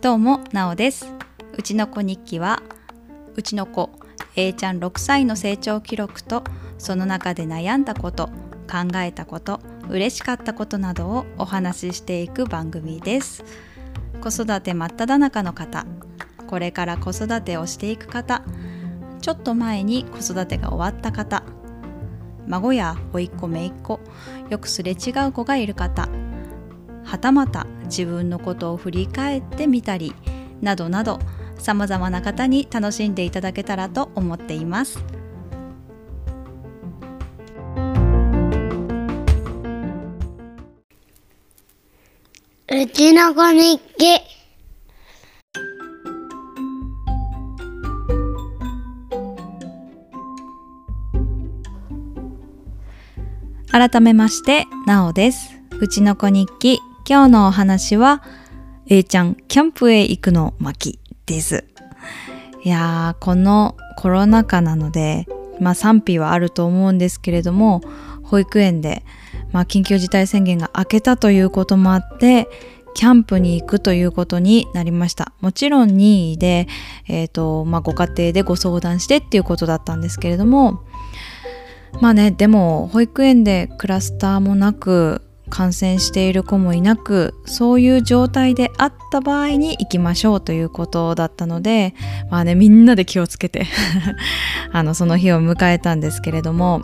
[0.00, 1.12] どうもなおです。
[1.58, 2.62] うちの子日記は
[3.36, 3.90] うちの子
[4.34, 6.42] A ちゃん6歳の成長記録と
[6.78, 8.28] その中で悩んだこと
[8.66, 9.60] 考えたこと
[9.90, 13.44] 嬉しかったことなどをお話ししていく番組です。
[14.22, 15.84] 子育て真っ只中の方
[16.46, 18.42] これから子育てをしていく方
[19.20, 21.42] ちょっと前に子育てが終わった方
[22.46, 24.00] 孫や甥っ子姪っ子
[24.50, 26.08] よくすれ違う子がいる方
[27.04, 30.14] はたまた自分のことを振り返ってみたり
[30.60, 31.18] などなど
[31.58, 35.04] さまざまな方に楽しんでいただけたらと思っています。
[42.68, 44.41] うちの子日記。
[53.72, 55.58] 改めましてなおです。
[55.80, 58.22] うちの子日記今日のお話は
[58.86, 61.64] A ちゃんキャンプへ行くの巻です。
[62.64, 65.26] いやーこのコロナ禍なので
[65.58, 67.80] まあ賛否はあると思うんですけれども
[68.24, 69.04] 保育園で、
[69.52, 72.48] まあ、緊急事態宣言が明けたということもあって
[72.92, 75.32] キャンプに行くということになりました。
[75.40, 76.68] もちろん任意で、
[77.08, 80.84] えーとまあ、ご家庭でご相談してっていうことだったんですけれども
[82.00, 91.94] まあねでも保育園でクラスターもなく感染している子もいなくそういう状態であった場合に行きましょうということだったので
[92.30, 93.66] まあねみんなで気をつけて
[94.72, 96.82] あのその日を迎えたんですけれども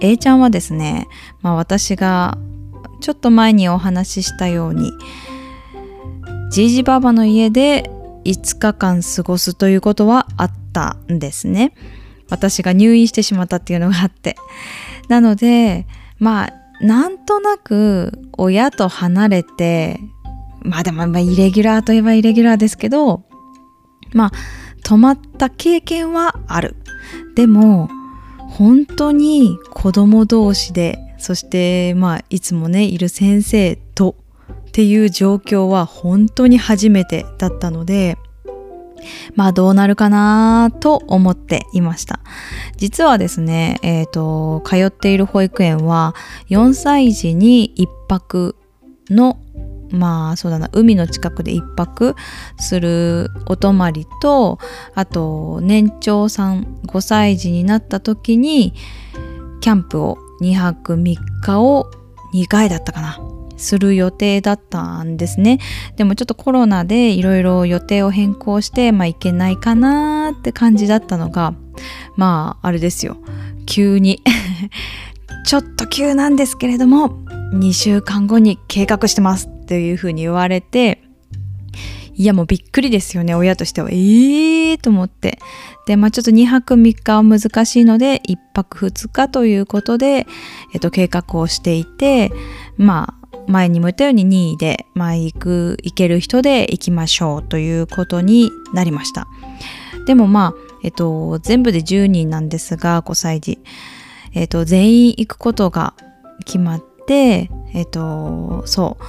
[0.00, 1.08] A ちゃんはですね、
[1.42, 2.38] まあ、私が
[3.00, 4.92] ちょっと前にお話ししたように
[6.50, 7.90] じいじばばの家で
[8.24, 11.72] 5日間過ごすということはあったんですね。
[12.28, 14.36] 私が入院してしまったっていうのがあって。
[15.08, 15.86] なので
[16.18, 20.00] まあなんとなく親と離れて
[20.62, 23.24] まあでもまあイレギュラーといえばイレギュラーですけど
[24.12, 24.32] まあ
[24.82, 26.76] 泊まった経験はある。
[27.34, 27.88] でも
[28.48, 34.16] 本当に子供同士でそしてまあいつもねいる先生と
[34.68, 38.18] っていう状況は本当に初めてだったので
[39.34, 42.20] まあどうなるかなと思っていました。
[42.76, 46.14] 実はですね、えっ、ー、と、通っている保育園は
[46.50, 48.56] 4歳児に1泊
[49.10, 49.38] の
[49.90, 52.14] まあそうだな海の近くで1泊
[52.58, 54.58] するお泊まりと
[54.94, 58.74] あと年長さん5歳児になった時に
[59.60, 61.90] キャンプを2泊3日を
[62.34, 65.58] 2回だったかなする予定だったんですね。
[65.96, 71.54] でもちょっとコロナでいろいろ予定を変更してまあ行けないかなって感じだったのが
[72.16, 73.16] まああれですよ。
[73.66, 74.22] 急に
[75.44, 77.18] ちょっと急なんですけれども
[77.54, 81.02] 2週間後に計画してますっていうふうに言われて
[82.14, 83.90] いやもうびっくりですよね親としては。
[83.90, 85.38] ええーと思って。
[85.86, 90.26] でまあちょっと2泊3日は難しいので1泊2日ということで、
[90.74, 92.32] えっと、計画をしていて
[92.76, 93.15] まあ
[93.48, 99.28] 前にも言ったように2位で、まあ、行く行ける人で行きましょうということになりました。
[100.06, 103.58] でもまあ、えっと、全部で10人なんですが5歳児、
[104.34, 105.94] えっと、全員行くことが
[106.44, 109.04] 決まってえっとそう。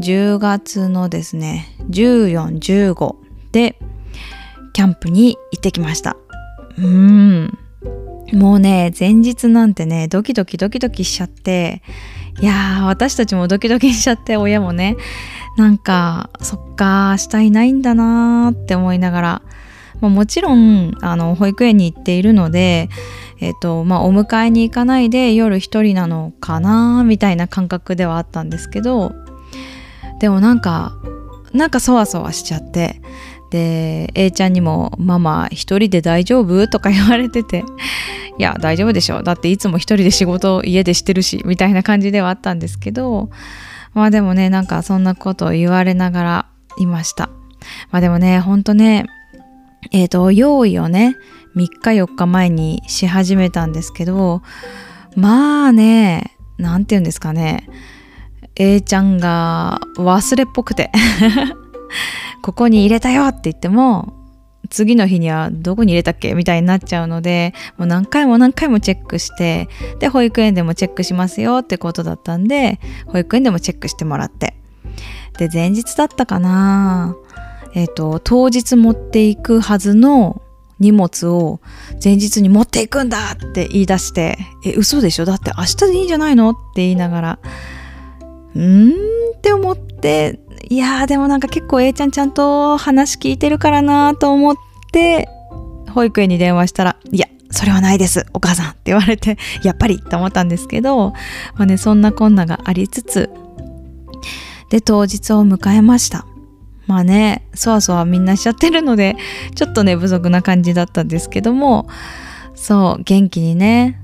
[0.00, 3.14] 10月のですね1415
[3.52, 3.78] で
[4.72, 6.16] キャンプに行ってきました。
[6.78, 7.58] うん。
[8.32, 11.82] もうね前日なんてねドキドキドキドキしちゃって
[12.40, 14.96] いや私たちもドキドキしちゃって親もね。
[15.56, 19.42] なんかそっか明日いないんだなーって思いながら、
[20.00, 22.88] まあ、もちろんあの保育園に行っているので
[23.40, 29.12] え、ー、とまあお迎えに行かないで夜一人なのかなみたいな感覚ではあったんですけど
[30.20, 30.96] でもなんか
[31.52, 33.00] なんかそわそわしちゃって
[33.50, 37.64] で A ちゃんにも「ママ一人で大丈夫?」とか言われてて
[38.38, 43.28] 「いや大丈夫でしょだっていつも一人で仕事を家でしてるし」みたいな感じではあったんですけど
[43.92, 46.46] まあでもねなんかそんなことを言われながら
[46.78, 47.28] いました。
[47.90, 49.04] まあでもねほんとね
[49.92, 51.16] えっ、ー、と用意をね
[51.54, 54.42] 3日4日前にし始めたんですけど
[55.14, 57.68] まあね何て言うんですかね。
[58.56, 60.90] A ちゃんが忘れっぽくて。
[62.42, 64.14] ここに入れたよって言っても
[64.68, 66.34] 次の日にはどこに入れたっけ？
[66.34, 69.68] みたいになっちゃうのでもう何回も何回もチェックして
[70.00, 74.54] で保育園でもチェックしますよってことだったんで保育園でもチェックしてもらって。
[75.38, 77.14] で前日だったかな？
[77.74, 80.42] えっ、ー、と当日持っていくはずの
[80.80, 81.60] 荷物を
[82.02, 85.26] 前日に持っていくんだって言い出してえ嘘でしょ？
[85.26, 86.50] だって明日でいいんじゃないの？
[86.50, 87.38] って言いながら
[88.54, 94.56] うんって思っていやでもなんか結構 A ちゃんちゃんと話聞いてるからなと思っ
[94.92, 95.28] て
[95.90, 101.10] 保育園に電話したらいやそれはないですお母さんって言われて やっぱりって思ったんですけど、
[101.54, 103.30] まあね、そんなこんながありつつ
[104.70, 106.26] で当日を迎えました。
[106.86, 109.16] まあねそわそわみんなしちゃってるので
[109.54, 111.86] ちょっとね不足な感じだったんですけども
[112.54, 114.00] そう元気にね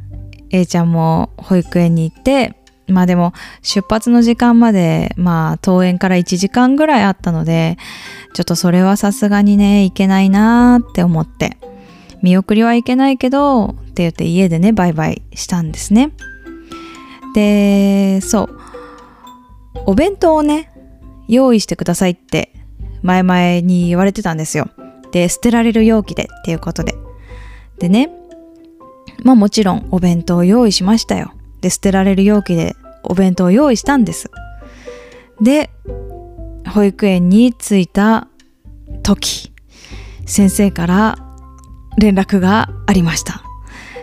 [0.51, 2.58] A ちゃんも保育園に行って
[2.89, 3.33] まあでも
[3.63, 7.77] 出発の時間までまあ登園から1時間ぐらいあったので
[8.35, 11.57] ちょっとそれはさすがにねいけないなーって思って。
[12.23, 16.13] 見送りはいけないけどって言って家でねバイバイしたんですね。
[17.35, 18.59] でそう。
[19.87, 20.73] お弁当をね
[21.29, 22.53] 用意してくださいって
[23.03, 24.69] 前々に言われてたんですよ。
[25.13, 26.95] で捨てられる容器でっていうことで。
[27.79, 28.11] でね。
[29.25, 31.33] まあもちろんお弁当を用意しましたよ。
[31.61, 34.31] で捨てられる容器でお弁当を用意したんです。
[35.41, 35.71] で
[36.69, 38.29] 保育園に着いた
[39.03, 39.53] 時
[40.27, 41.19] 先生から
[41.97, 43.43] 連絡がありました。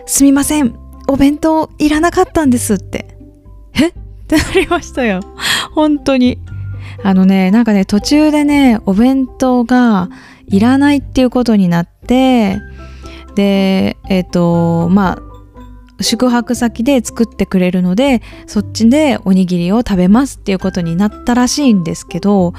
[0.06, 0.76] すみません
[1.08, 3.16] お弁当いらなかったんですって。
[3.74, 3.88] え？
[3.88, 3.92] っ
[4.26, 5.20] てなりましたよ。
[5.72, 6.38] 本当に。
[7.02, 10.08] あのねなんかね途中でねお弁当が
[10.46, 12.58] いらないっていうことになって
[13.34, 15.25] でえっ、ー、とまあ
[16.00, 22.52] 宿泊先で作ってくれるのでそっちでおにぎりを食べますっていうことになったらしいんですけど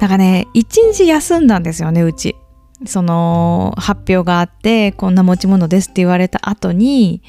[0.00, 2.36] なんかね一日休んだんですよねうち。
[2.84, 7.22] その発表があってこんな持ち物ですって言われた後に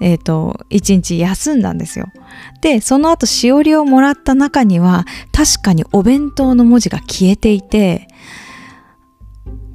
[0.00, 2.06] えっ、ー、と一日休んだんですよ。
[2.62, 8.06] でその後しおりをもらった中には確かにお弁当の文字が消えていて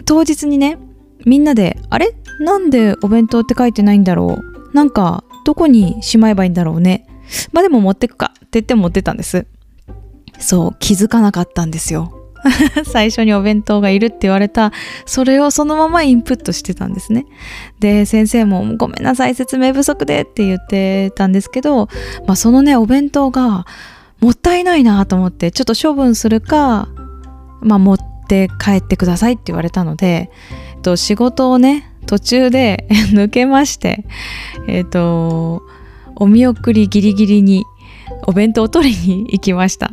[0.05, 0.77] 当日にね
[1.25, 2.15] みんなであれ？
[2.39, 4.50] なんでお弁当って書いてないんだろう？
[4.73, 7.07] なんかどこにしまえばいいんだろうね。
[7.51, 8.33] まあでも持ってくか。
[8.37, 9.47] って言って持ってたんです。
[10.39, 12.17] そう気づかなかったんですよ。
[12.85, 14.71] 最初にお弁当がいるって言われた。
[15.05, 17.25] それをそのままインプットしてたんですね。
[17.79, 21.87] で先生も「ごめんなさい説明不足で」って言ってたんですけど、
[22.27, 23.65] まあ、そのねお弁当が
[24.19, 26.89] もったいないなと思ってちょっと処分するか、
[27.61, 27.97] まあ、持っ
[28.27, 30.31] て帰ってくださいって言われたので、
[30.75, 34.03] えっと、仕事をね途中で 抜けまして
[34.67, 35.61] えっ、ー、と
[36.17, 37.63] お見送りギリギリに
[38.27, 39.91] お弁当を取りに行きました。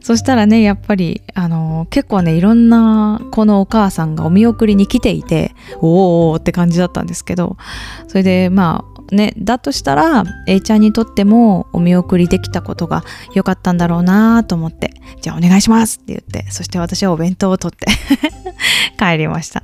[0.00, 7.58] そしたらねやっぱりあの結構ねいろんなこのお母さんがお見送りに来ていておおって感じだったんですけど
[8.06, 17.86] それでまあね、だとしたら A ちゃんにとってもお見送りできたことが良かったんだろうなと思ってじゃあお願いしますって言ってそして私はお弁当を取って
[18.98, 19.62] 帰りました。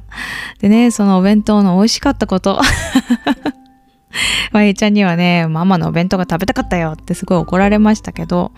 [0.60, 2.60] でねそのお弁当の美味しかったこと
[4.52, 8.52] まあ、A ちゃんにはねママのお弁当が食べたかったよってすごい怒られましたけど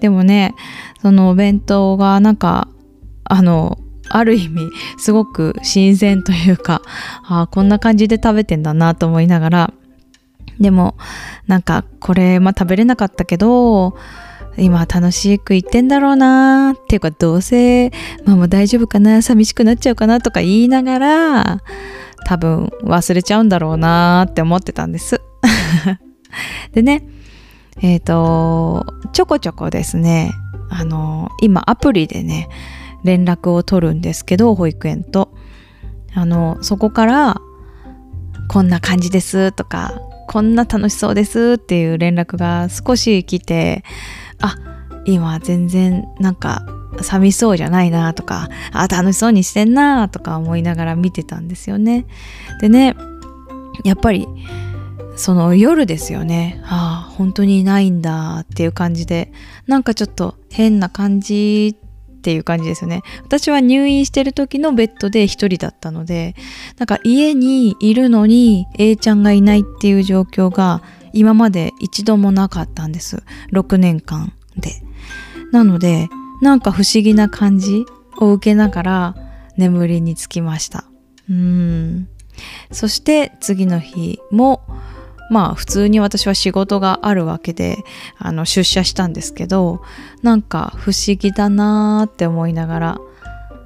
[0.00, 0.54] でもね
[1.02, 2.68] そのお弁当がなんか
[3.24, 6.82] あのある意味すごく新鮮というか
[7.24, 9.72] あこんな感じで食べてんだなと思いながら
[10.60, 10.96] でも
[11.46, 13.96] なんかこれまあ食べれなかったけど
[14.58, 17.90] 今楽しく言ってんだろうなっていうかどうせ
[18.24, 21.62] ママ大丈夫かな寂しくなっちゃうかなとか言いながら
[22.24, 25.20] 多分忘れちゃうんだろうなって思ってたんです。
[26.72, 27.06] でね
[27.82, 30.32] えっ、ー、とちょこちょこですね
[30.70, 32.48] あの今アプリでね
[33.04, 35.34] 連絡を取るんですけど保育園と。
[36.14, 37.42] あのそこから
[38.48, 43.84] こんな感じですとかこんな楽しそうですっていう連絡が少し来て
[44.40, 44.56] あ
[45.04, 46.66] 今全然なんか
[47.02, 52.06] 寂しそうじゃないなとかあ楽しそうにしてんなとか思いながら見てたんですよね。
[52.60, 52.96] でね
[53.84, 54.26] やっぱり
[55.16, 56.60] その夜ですよね。
[56.64, 59.32] ああ本当にいないんだっていう感じで
[59.66, 61.76] なんかちょっと変な感じ
[62.26, 63.02] っていう感じですよね。
[63.22, 66.34] 私は入院してる時のベッドで一人だったので
[66.76, 73.22] なんか家にいるのに A ちゃんがいないっていう状況が今まで一度もなかったんです。
[73.52, 74.82] 6年間で。
[75.52, 76.08] なので
[76.42, 77.84] なんか不思議な感じ
[78.18, 79.14] を受けながら
[79.56, 80.84] 眠りにつきました。
[81.30, 82.08] うん。
[82.72, 84.62] そして次の日も
[85.30, 87.78] まあ普通に私は仕事があるわけで
[88.18, 89.82] あの出社したんですけど
[90.22, 92.98] なんか不思議だなーって思いながら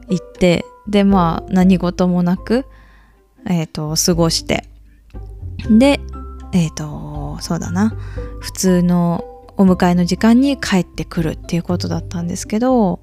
[0.09, 2.67] 行ってでまあ何事もなく
[3.47, 4.69] え、ー、と過ごして
[5.71, 6.01] で
[6.53, 7.95] えっ、ー、とそうだな
[8.41, 9.25] 普通の
[9.57, 13.01] お迎えの時間に帰ってくるっていうことだったんですけど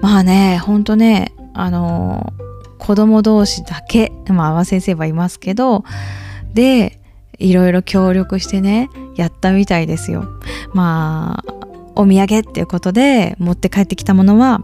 [0.00, 2.32] まあねほんとねあの
[2.78, 5.84] 子供同士だけ、まあ、和先生はいますけど、
[6.54, 7.00] で、
[7.38, 10.28] いろいろ協力してね、やったみたいですよ。
[10.72, 11.54] まあ、
[11.94, 14.62] お土産っていうことで持って帰ってきたものは、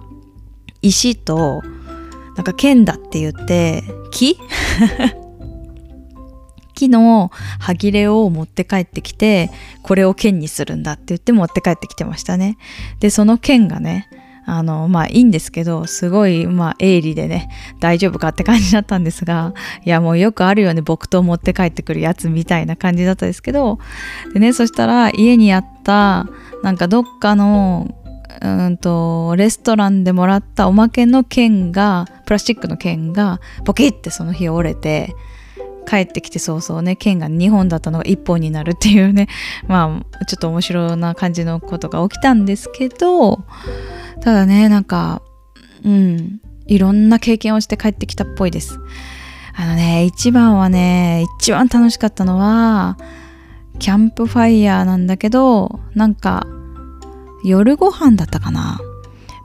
[0.83, 1.63] 石と、
[2.37, 4.39] なんか剣だって言って、木？
[6.75, 9.51] 木の歯切れを持って帰ってきて、
[9.83, 12.57] これを剣にするんだって言って持って帰ってきてましたね。
[12.99, 14.09] で、その剣がね、
[14.45, 17.49] あの、まあいいんですけど、すごい、まあ鋭利でね、
[17.81, 23.79] 大丈夫かって感じだったんですが、いやもうよくあるよね、木刀持って帰ってくるやつみたいな感じだったですけど、
[24.35, 26.27] でね、そしたら家にあった、
[26.63, 27.95] なんかどっかの、
[28.41, 35.15] うんと、レストランでもらったおまけの剣が、プラスチックの剣が、ポキってその日折れて、
[35.93, 39.29] 帰ってきて早々ね剣が2本だったのが1本になるっていうね。
[39.69, 43.45] まあちょっと面白な感じのことが起きたんですけど
[44.23, 45.21] ただねなんか
[45.85, 48.81] うんいろんな経験をして帰ってきたっぽいです。
[49.55, 52.97] あのね一番はね一番楽しかったのは
[53.79, 56.47] キャンプファイヤーなんだけどなんか
[57.45, 58.81] 夜ご飯だったかな。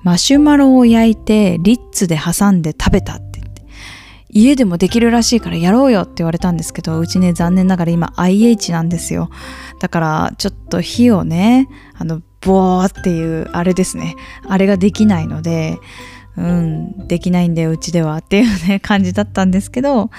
[0.03, 3.15] マシュマロを焼いてリッツで挟んで食べた。
[3.15, 3.26] っ
[4.29, 9.29] 家でもできるらしいからやろうよって言われたんですけど、うちね、残念ながら今 IH なんですよ。
[9.79, 14.15] だから、ちょっと火をね、あの、ボーっていう、あれですね。
[14.47, 15.77] あれができないので、
[16.35, 20.11] うん、できないんだよ、うちではっていうね、感じだったんですけど、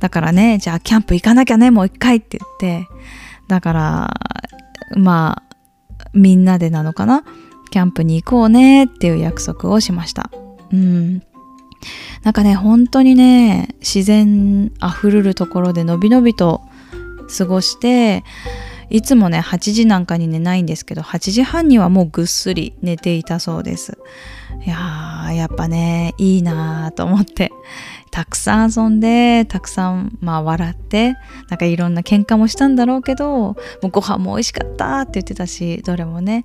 [0.00, 2.88] だからね、じゃあキャンプ行かなきゃね、もう一回って言って、
[3.46, 4.14] だから、
[4.96, 5.56] まあ、
[6.12, 7.22] みんなでなのかな？
[7.70, 10.30] キャンプに行こうねっていう約束をしました。
[10.72, 11.22] うん。
[12.22, 16.62] なんかね、本当にね、自然あふるるところでのびのびと
[17.36, 18.24] 過ごして、
[18.90, 23.98] いつもね、8時なんかに寝ないんですけど、8時半にはもうぐっすり寝ていたそうです。
[24.66, 27.52] いやー、やっぱね、いいなーと思って、
[28.10, 31.14] たくさん遊んで、たくさん、まあ笑って、
[31.48, 36.44] なんかいろんな喧嘩もしたんだろうけど、もうご飯も美味しかったって言ってたし、どれもね、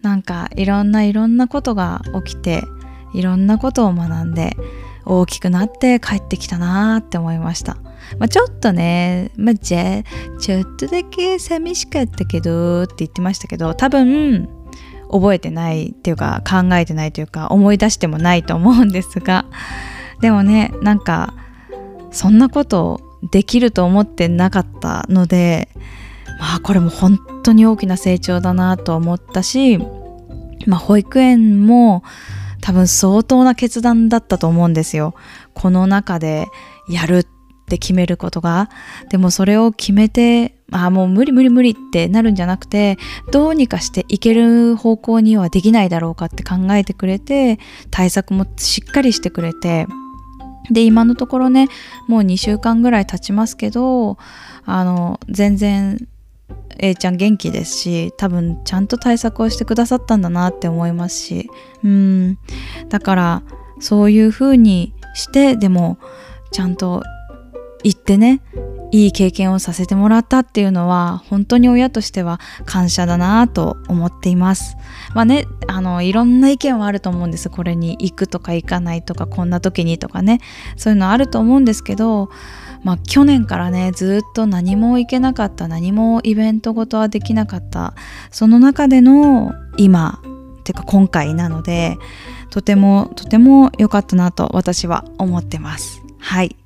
[0.00, 2.64] なんかいろんないろんなことが起きて、
[3.14, 4.56] いろんなことを学んで
[5.06, 7.76] 大きくなって帰ってきたなーって思いました。
[8.18, 10.02] まあ、ちょっとね、まあ、じゃ
[10.38, 14.48] ちょっとだけ寂しかったけどって言ってましたけど多分
[15.10, 19.46] 覚えてないっていうか考えてないというか思い出してもないと思うんですが
[20.20, 21.34] でもねなんか
[22.10, 25.68] そんなことできると思ってなかったので
[26.38, 29.78] まあこれも本当に大きな成長だなと思ったし
[30.66, 32.02] まあ保育園も
[32.64, 35.14] 多分相当な決断だったと思うんですよ。
[35.52, 36.46] この中で
[36.88, 37.26] やるっ
[37.68, 38.70] て決めることが。
[39.10, 42.96] でもそれを決めて、ああもう無理無理無理ってなるんじゃなくて、
[43.30, 47.58] どうにかしていける方向にはできないだろうかって考えてくれて、
[47.90, 49.86] 対策もしっかりしてくれて、
[50.70, 51.68] で、今のところね、
[52.08, 54.16] もう2週間ぐらい経ちますけど、
[54.64, 56.08] あの、全然
[56.78, 61.50] A ちゃん元気ですし多分ちゃんと対策をしてくださったんだなって思いますし。
[61.82, 62.38] うん。
[62.88, 63.42] だから
[63.80, 65.98] そういう風にしてでも
[66.52, 67.02] ちゃんと
[67.82, 68.40] 行ってね
[68.90, 74.76] いい経験をさせてもらったっていうのは本当に親としては感謝だなと思っています。
[75.14, 77.50] まあねあのいろんな意見はあると思うんです。
[77.50, 80.40] これに行くとか行かないとかこんな時にとかね。
[80.76, 82.30] そういうのあると思うんですけど
[82.84, 87.94] まあ、去年からねずっと何も行けなかった何もイベントごとはできなかった
[88.30, 90.20] その中での今
[90.60, 91.96] っていうか今回なので
[92.50, 96.02] とてもとても良かったなと私は思ってます。
[96.20, 96.56] はい。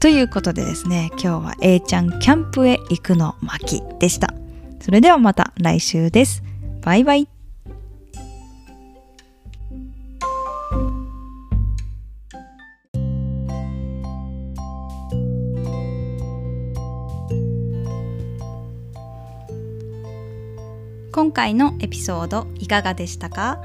[0.00, 4.32] ということでですね今日は A ちゃんキャンプへ行くの巻でした。
[4.80, 6.42] それではまた来週です。
[6.82, 7.33] バイバイ。
[21.34, 23.60] 回のエピソードいかがでしたか？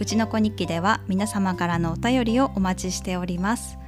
[0.00, 3.78] うちの子日記では皆様からのお便りをお待ちしております。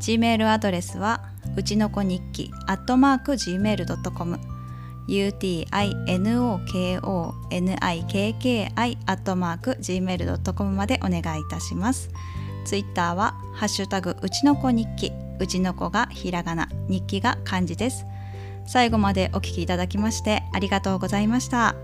[0.00, 1.24] Gmail アドレスは
[1.56, 4.38] うちの子日記アットマーク Gmail.com
[5.08, 5.66] utinokоnikki
[8.76, 12.10] アットマーク Gmail.com までお願いいたします。
[12.64, 15.12] ツイッターはハッシュタグうちの子日記。
[15.40, 16.68] うちの子がひらがな。
[16.88, 18.04] 日記が漢字です。
[18.66, 21.74] 最後までお聞きいただきましてありがとうございました。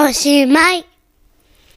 [0.00, 0.87] おしまい。